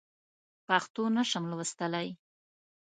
[0.67, 2.07] پښتو نه شم لوستلی.